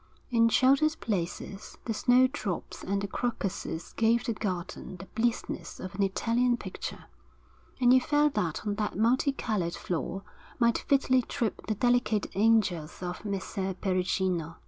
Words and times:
In 0.31 0.49
sheltered 0.49 0.95
places 0.99 1.77
the 1.85 1.93
snowdrops 1.93 2.83
and 2.83 3.03
the 3.03 3.07
crocuses 3.07 3.93
gave 3.93 4.23
the 4.25 4.33
garden 4.33 4.97
the 4.97 5.05
blitheness 5.13 5.79
of 5.79 5.93
an 5.93 6.01
Italian 6.01 6.57
picture; 6.57 7.05
and 7.79 7.93
you 7.93 8.01
felt 8.01 8.33
that 8.33 8.65
on 8.65 8.73
that 8.77 8.97
multi 8.97 9.31
coloured 9.31 9.75
floor 9.75 10.23
might 10.57 10.79
fitly 10.79 11.21
trip 11.21 11.67
the 11.67 11.75
delicate 11.75 12.25
angels 12.33 13.03
of 13.03 13.23
Messer 13.23 13.75
Perugino. 13.75 14.55